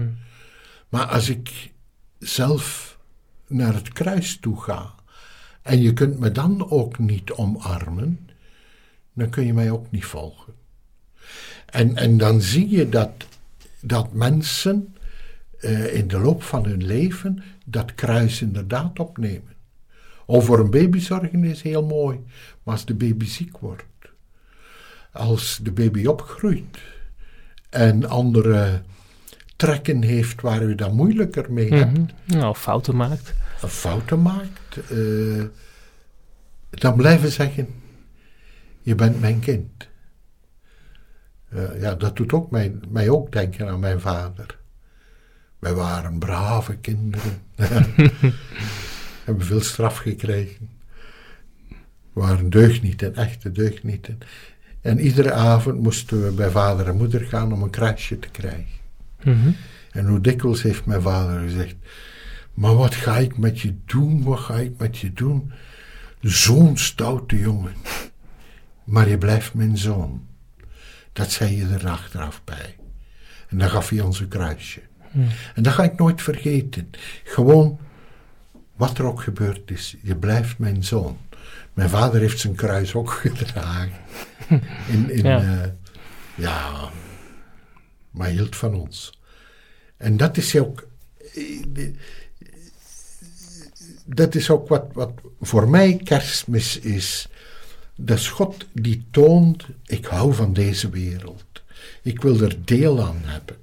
[0.89, 1.73] Maar als ik
[2.19, 2.99] zelf
[3.47, 4.95] naar het kruis toe ga
[5.63, 8.29] en je kunt me dan ook niet omarmen,
[9.13, 10.55] dan kun je mij ook niet volgen.
[11.67, 13.11] En, en dan zie je dat,
[13.81, 14.95] dat mensen
[15.59, 19.52] eh, in de loop van hun leven dat kruis inderdaad opnemen.
[20.27, 22.21] Over een baby zorgen is heel mooi,
[22.63, 23.85] maar als de baby ziek wordt,
[25.13, 26.79] als de baby opgroeit
[27.71, 28.83] en andere
[29.57, 32.07] trekken heeft waar u dan moeilijker mee hebt, Mhm.
[32.39, 33.35] Nou, fouten maakt.
[33.63, 35.45] of fouten maakt, eh,
[36.71, 37.69] dan blijven zeggen:
[38.81, 39.89] Je bent mijn kind.
[41.49, 44.59] Eh, ja, dat doet ook mij, mij ook denken aan mijn vader.
[45.59, 47.43] Wij waren brave kinderen.
[49.25, 50.69] Hebben veel straf gekregen.
[52.13, 54.19] We waren deugnieten, echte deugnieten.
[54.81, 58.81] En iedere avond moesten we bij vader en moeder gaan om een kruisje te krijgen.
[59.23, 59.51] Mhm.
[59.91, 61.75] En hoe dikwijls heeft mijn vader gezegd:
[62.55, 64.23] Maar wat ga ik met je doen?
[64.23, 65.53] Wat ga ik met je doen?
[66.21, 67.75] Zo'n stoute jongen.
[68.85, 70.27] Maar je blijft mijn zoon.
[71.13, 72.77] Dat zei je er achteraf bij.
[73.49, 74.81] En dan gaf hij ons een kruisje.
[75.55, 76.91] En dat ga ik nooit vergeten.
[77.25, 77.79] Gewoon,
[78.77, 81.19] wat er ook gebeurd is, je blijft mijn zoon.
[81.73, 83.93] Mijn vader heeft zijn kruis ook gedragen.
[84.89, 85.41] In, in, Ja.
[85.43, 85.75] ja.
[86.35, 86.91] ja,
[88.11, 89.21] maar hield van ons.
[89.97, 90.87] En dat is ook.
[91.35, 91.89] eh,
[94.05, 97.29] Dat is ook wat, wat voor mij kerstmis is.
[97.97, 101.45] Dat is God die toont: ik hou van deze wereld.
[102.03, 103.57] Ik wil er deel aan hebben.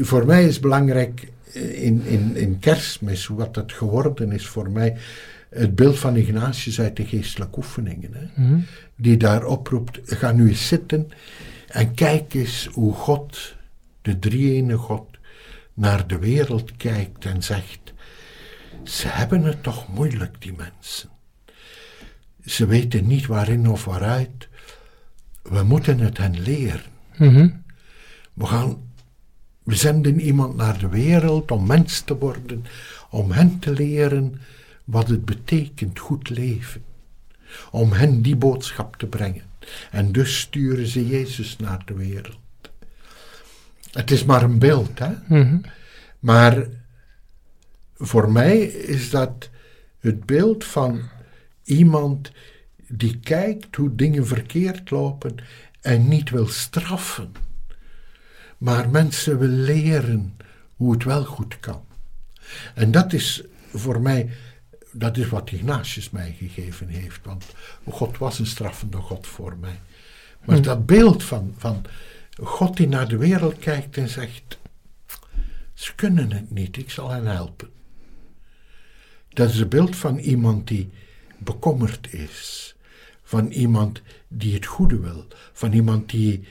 [0.00, 4.96] Voor mij is belangrijk in, in, in kerstmis, wat dat geworden is voor mij,
[5.50, 8.10] het beeld van Ignatius uit de geestelijke oefeningen.
[8.14, 8.58] Hè Mhm.
[8.96, 11.08] die daar oproept, ga nu eens zitten
[11.68, 13.54] en kijk eens hoe God,
[14.02, 15.06] de drie-ene God,
[15.74, 17.92] naar de wereld kijkt en zegt,
[18.84, 21.08] ze hebben het toch moeilijk, die mensen.
[22.44, 24.48] Ze weten niet waarin of waaruit.
[25.42, 26.80] We moeten het hen leren.
[27.16, 27.48] Mhm.
[28.32, 28.78] We gaan,
[29.66, 32.64] we zenden iemand naar de wereld om mens te worden,
[33.10, 34.40] om hen te leren
[34.84, 36.84] wat het betekent goed leven.
[37.70, 39.42] Om hen die boodschap te brengen.
[39.90, 42.38] En dus sturen ze Jezus naar de wereld.
[43.92, 45.12] Het is maar een beeld, hè?
[45.28, 45.58] Mhm.
[46.18, 46.66] Maar
[47.96, 49.50] voor mij is dat
[49.98, 51.00] het beeld van
[51.64, 52.32] iemand
[52.88, 55.34] die kijkt hoe dingen verkeerd lopen
[55.80, 57.32] en niet wil straffen,
[58.58, 60.36] maar mensen wil leren
[60.76, 61.84] hoe het wel goed kan.
[62.74, 63.42] En dat is
[63.72, 64.30] voor mij,
[64.92, 67.44] dat is wat Ignatius mij gegeven heeft, want
[67.88, 69.80] God was een straffende God voor mij.
[70.44, 71.84] Maar dat beeld van, van
[72.42, 74.58] God die naar de wereld kijkt en zegt,
[75.74, 77.68] ze kunnen het niet, ik zal hen helpen.
[79.28, 80.90] Dat is het beeld van iemand die
[81.38, 82.74] bekommerd is.
[83.22, 85.26] Van iemand die het goede wil.
[85.52, 86.46] Van iemand die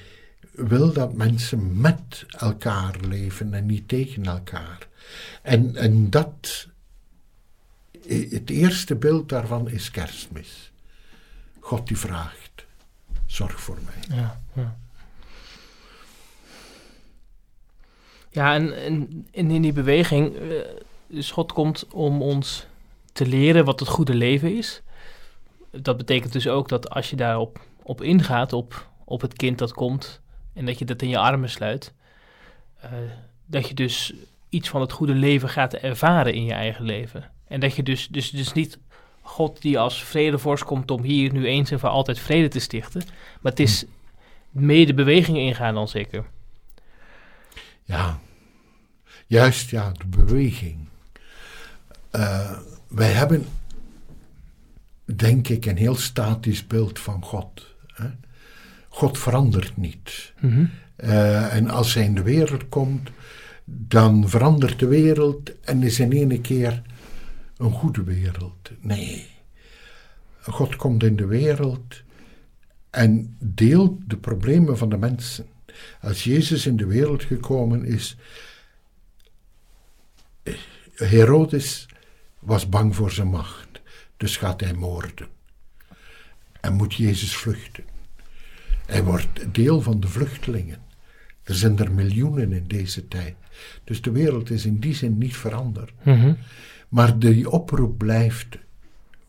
[0.56, 4.88] wil dat mensen met elkaar leven en niet tegen elkaar.
[5.42, 6.68] En, en dat,
[8.30, 10.72] het eerste beeld daarvan is kerstmis.
[11.60, 12.66] God die vraagt,
[13.26, 14.18] zorg voor mij.
[14.18, 14.78] Ja, ja.
[18.30, 20.58] Ja, en, in die beweging, eh,
[21.08, 22.68] dus God komt om ons
[23.12, 24.82] te leren wat het goede leven is.
[25.72, 29.74] Dat betekent dus ook dat als je daarop op ingaat, op, op het kind dat
[29.74, 30.22] komt,
[30.56, 31.94] en dat je dat in je armen sluit,
[32.80, 32.92] eh,
[33.46, 34.14] dat je dus
[34.50, 37.32] iets van het goede leven gaat ervaren in je eigen leven.
[37.48, 38.78] En dat je dus, dus, dus niet
[39.22, 43.04] God die als vredevorst komt om hier nu eens en voor altijd vrede te stichten,
[43.42, 43.86] maar het is
[44.50, 46.26] mede bewegingen ingaan dan zeker.
[47.84, 48.20] Ja,
[49.28, 50.88] juist ja, de beweging.
[52.10, 53.48] Eh, wij hebben,
[55.06, 57.76] denk ik, een heel statisch beeld van God.
[57.94, 58.08] Hè?
[58.96, 60.34] God verandert niet.
[60.40, 60.66] Mhm.
[60.96, 63.10] Eh, en als hij in de wereld komt,
[63.66, 66.82] dan verandert de wereld en is in ene keer
[67.58, 68.72] een goede wereld.
[68.80, 69.28] Nee.
[70.42, 72.04] God komt in de wereld
[72.90, 75.46] en deelt de problemen van de mensen.
[76.02, 78.18] Als Jezus in de wereld gekomen is,
[80.94, 81.88] Herodes
[82.40, 83.82] was bang voor zijn macht,
[84.18, 85.28] dus gaat hij moorden.
[86.62, 87.95] En moet Jezus vluchten.
[88.86, 90.84] Hij wordt deel van de vluchtelingen.
[91.44, 93.36] Er zijn er miljoenen in deze tijd.
[93.84, 95.94] Dus de wereld is in die zin niet veranderd.
[96.04, 96.34] Mhm.
[96.90, 98.58] Maar die oproep blijft.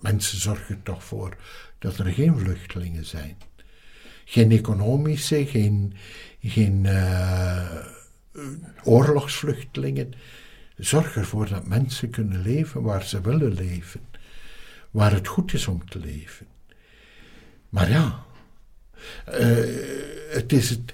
[0.00, 1.36] Mensen zorgen toch voor
[1.78, 3.36] dat er geen vluchtelingen zijn.
[4.24, 5.94] Geen economische, geen,
[6.40, 7.86] geen eh,
[8.84, 10.12] oorlogsvluchtelingen.
[10.76, 14.00] Zorg ervoor dat mensen kunnen leven waar ze willen leven.
[14.90, 16.46] Waar het goed is om te leven.
[17.68, 18.25] Maar ja,
[20.30, 20.92] het is het.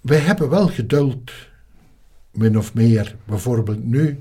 [0.00, 1.30] Wij hebben wel geduld,
[2.30, 3.16] min of meer.
[3.24, 4.20] Bijvoorbeeld nu,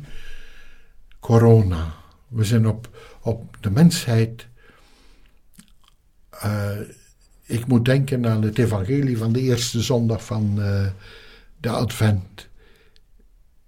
[1.20, 1.94] corona.
[2.28, 2.90] We zijn op,
[3.22, 4.48] op de mensheid.
[6.30, 6.80] eh,
[7.46, 10.88] ik moet denken aan het evangelie van de eerste zondag van eh,
[11.60, 12.48] de Advent.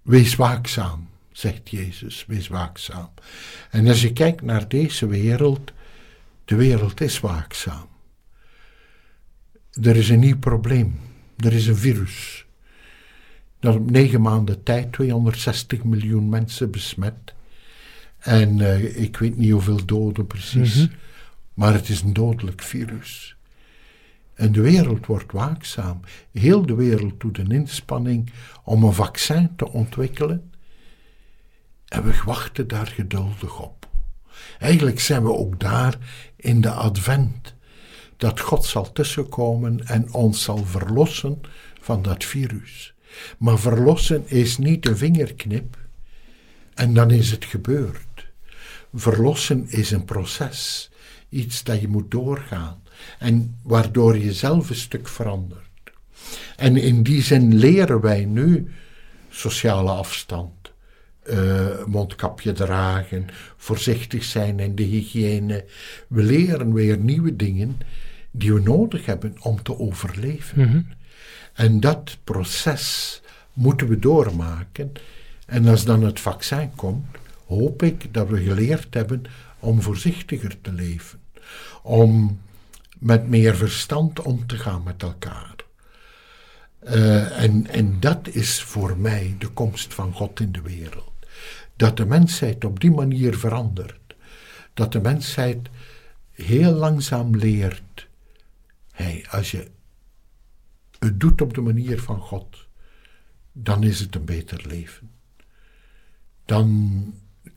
[0.02, 3.10] Wees waakzaam, zegt Jezus, wees waakzaam.
[3.70, 5.72] En als je kijkt naar deze wereld,
[6.44, 7.88] de wereld is waakzaam.
[9.82, 10.98] Er is een nieuw probleem.
[11.36, 12.46] Er is een virus.
[13.60, 17.34] Dat op negen maanden tijd 260 miljoen mensen besmet.
[18.18, 20.74] En eh, ik weet niet hoeveel doden precies.
[20.74, 20.92] Mhm.
[21.54, 23.36] Maar het is een dodelijk virus.
[24.34, 26.00] En de wereld wordt waakzaam.
[26.32, 28.32] Heel de wereld doet een inspanning
[28.64, 30.50] om een vaccin te ontwikkelen.
[31.88, 33.88] En we wachten daar geduldig op.
[34.58, 35.98] Eigenlijk zijn we ook daar
[36.36, 37.54] in de advent.
[38.20, 41.40] Dat God zal tussenkomen en ons zal verlossen
[41.80, 42.94] van dat virus.
[43.38, 45.78] Maar verlossen is niet een vingerknip
[46.74, 48.26] en dan is het gebeurd.
[48.94, 50.90] Verlossen is een proces,
[51.28, 52.82] iets dat je moet doorgaan
[53.18, 55.92] en waardoor je zelf een stuk verandert.
[56.56, 58.70] En in die zin leren wij nu
[59.30, 60.72] sociale afstand,
[61.22, 65.64] eh, mondkapje dragen, voorzichtig zijn in de hygiëne.
[66.08, 67.78] We leren weer nieuwe dingen
[68.30, 70.60] die we nodig hebben om te overleven.
[70.60, 70.80] Mhm.
[71.52, 73.20] En dat proces
[73.52, 74.92] moeten we doormaken.
[75.46, 77.06] En als dan het vaccin komt,
[77.46, 79.22] hoop ik dat we geleerd hebben
[79.58, 81.20] om voorzichtiger te leven.
[81.82, 82.40] Om
[82.98, 85.54] met meer verstand om te gaan met elkaar.
[86.78, 91.12] Eh, en, en dat is voor mij de komst van God in de wereld.
[91.76, 94.14] Dat de mensheid op die manier verandert.
[94.74, 95.68] Dat de mensheid
[96.32, 98.08] heel langzaam leert.
[99.00, 99.70] Hey, als je
[100.98, 102.66] het doet op de manier van God,
[103.52, 105.10] dan is het een beter leven.
[106.44, 107.14] Dan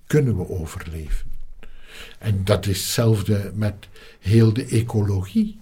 [0.08, 1.32] kunnen we overleven.
[2.20, 3.88] En dat is hetzelfde met
[4.20, 5.60] heel de ecologie.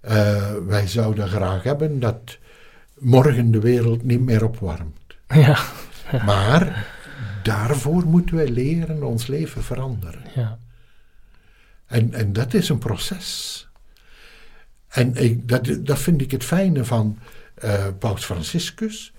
[0.00, 2.38] Eh, wij zouden graag hebben dat
[2.98, 5.16] morgen de wereld niet meer opwarmt.
[5.28, 5.58] Ja,
[6.24, 6.86] Maar
[7.42, 10.22] daarvoor moeten wij leren ons leven veranderen.
[10.34, 10.58] ja.
[11.86, 13.68] En, en dat is een proces.
[14.94, 17.18] En dat, dat vind ik het fijne van
[17.54, 19.12] eh, Paus Franciscus,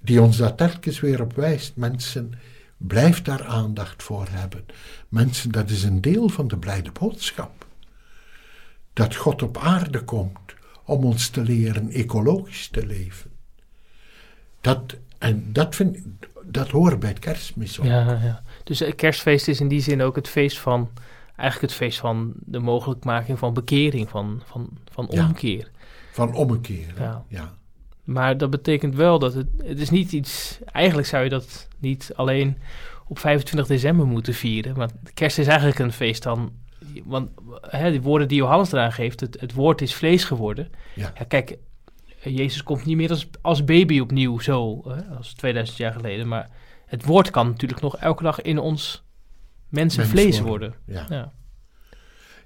[0.00, 1.76] die ons daar telkens weer op wijst.
[1.76, 2.32] Mensen,
[2.76, 4.64] blijf daar aandacht voor hebben.
[5.08, 7.66] Mensen, dat is een deel van de blijde boodschap.
[8.92, 10.54] Dat God op aarde komt
[10.84, 13.30] om ons te leren ecologisch te leven.
[14.60, 15.98] Dat, en dat, vind,
[16.44, 17.86] dat hoort bij het kerstmis ook.
[17.86, 18.42] Ja, ja.
[18.64, 20.90] Dus het kerstfeest is in die zin ook het feest van,
[21.40, 25.26] eigenlijk het feest van de mogelijkmaking van bekering, van, van, van Ja.
[25.26, 25.70] omkeer.
[26.12, 26.94] Van ommekeer.
[26.98, 27.24] Ja.
[27.28, 27.54] ja.
[28.04, 32.12] Maar dat betekent wel dat het, het is niet iets, eigenlijk zou je dat niet
[32.14, 32.58] alleen
[33.06, 34.74] op 25 december moeten vieren.
[34.74, 36.52] Want kerst is eigenlijk een feest dan,
[37.04, 40.70] want hè, die woorden die Johannes eraan geeft, het, het woord is vlees geworden.
[40.94, 41.12] Ja.
[41.18, 41.56] Ja, kijk,
[42.22, 46.28] Jezus komt niet meer als, als baby opnieuw, zo, hè, als 2000 jaar geleden.
[46.28, 46.50] Maar
[46.86, 49.02] het woord kan natuurlijk nog elke dag in ons
[49.70, 50.74] mensen Mens vlees worden.
[50.86, 51.06] worden.
[51.08, 51.16] Ja.
[51.16, 51.32] Ja.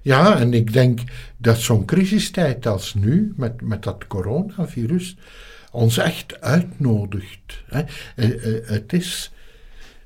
[0.01, 0.99] Ja, en ik denk
[1.37, 5.17] dat zo'n crisistijd als nu, met, met dat coronavirus,
[5.71, 7.63] ons echt uitnodigt.
[7.65, 7.81] Hè.
[8.15, 9.31] Eh, eh, Het is.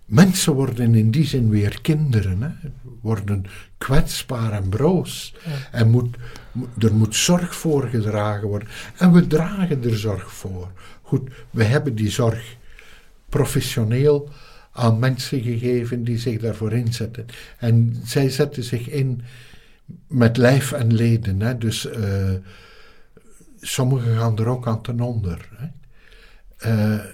[0.06, 2.70] Mensen worden in die zin weer kinderen, hè.
[3.02, 3.46] worden
[3.78, 5.34] kwetsbaar en broos.
[5.72, 6.18] En moet,
[6.52, 8.68] mo- er moet zorg voor gedragen worden.
[8.98, 10.72] En we dragen er zorg voor.
[11.02, 12.56] Goed, we hebben die zorg
[13.30, 14.30] professioneel
[14.80, 17.26] aan mensen gegeven die zich daarvoor inzetten.
[17.58, 19.22] En zij zetten zich in
[20.08, 21.42] met lijf en leden.
[21.42, 21.58] Hè?
[21.58, 22.34] Dus eh,
[23.60, 25.50] sommigen gaan er ook aan ten onder.
[25.56, 25.68] Hè?
[26.58, 27.06] Eh,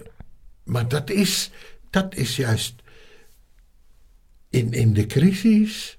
[0.63, 1.51] maar dat is,
[1.89, 2.81] dat is juist.
[4.49, 5.97] In, in de crisis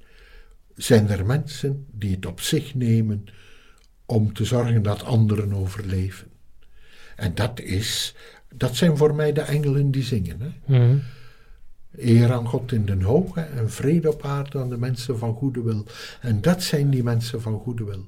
[0.74, 3.24] zijn er mensen die het op zich nemen
[4.04, 6.28] om te zorgen dat anderen overleven.
[7.16, 8.14] En dat is,
[8.54, 10.40] dat zijn voor mij de engelen die zingen.
[10.40, 10.78] Hè?
[10.78, 10.98] Mhm.
[11.98, 15.62] Eer aan God in den hoge en vrede op aarde aan de mensen van goede
[15.62, 15.86] wil.
[16.20, 18.06] En dat zijn die mensen van goede wil.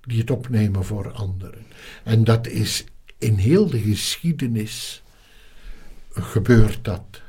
[0.00, 1.66] Die het opnemen voor anderen.
[2.02, 2.84] En dat is
[3.18, 5.02] in heel de geschiedenis
[6.12, 7.22] gebeurt dat.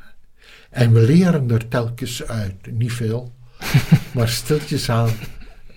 [0.70, 2.72] En we leren er telkens uit.
[2.72, 3.34] Niet veel,
[4.16, 5.10] maar stiltjes aan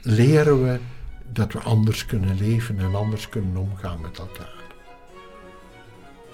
[0.02, 0.78] leren we
[1.32, 4.57] dat we anders kunnen leven en anders kunnen omgaan met elkaar.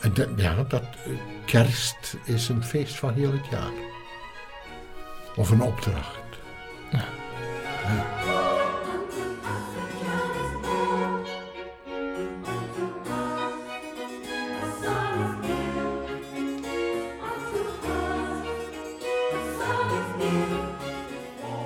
[0.04, 1.12] En dat, ja, dat, eh,
[1.44, 3.72] kerst is een feest van heel het jaar.
[5.36, 6.22] Of een opdracht.
[6.90, 7.04] Ja.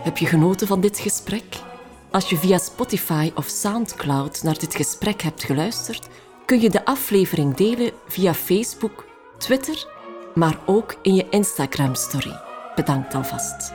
[0.02, 1.44] Heb je genoten van dit gesprek?
[2.10, 6.08] Als je via Spotify of SoundCloud naar dit gesprek hebt geluisterd,
[6.48, 9.06] kun je de aflevering delen via Facebook,
[9.38, 9.86] Twitter,
[10.34, 12.32] maar ook in je Instagram-story.
[12.74, 13.72] Bedankt alvast.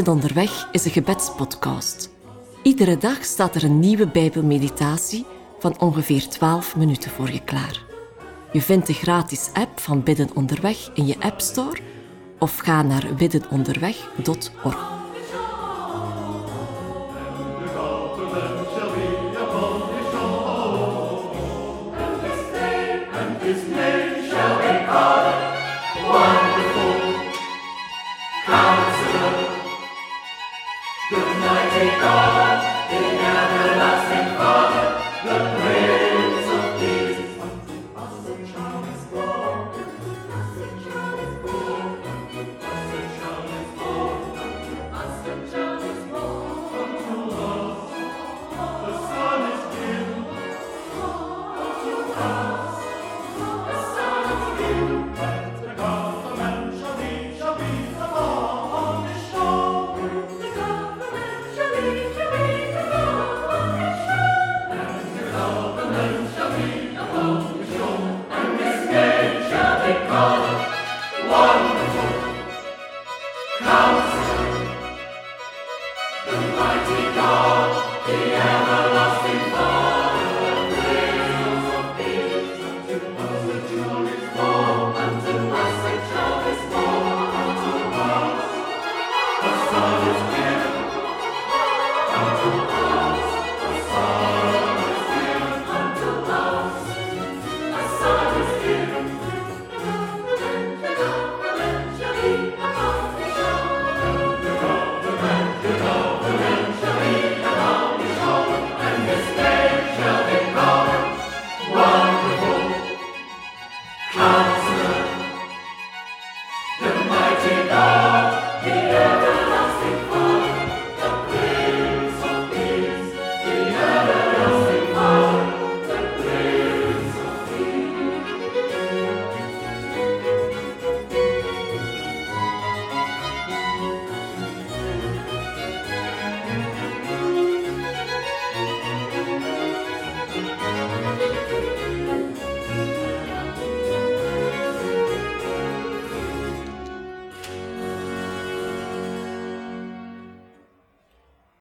[0.00, 2.10] Bidden onderweg is een gebedspodcast.
[2.62, 5.26] Iedere dag staat er een nieuwe Bijbelmeditatie
[5.58, 7.84] van ongeveer 12 minuten voor je klaar.
[8.52, 11.78] Je vindt de gratis app van Bidden onderweg in je App Store
[12.38, 14.99] of ga naar biddenonderweg.org.